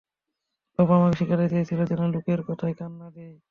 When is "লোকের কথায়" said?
2.13-2.75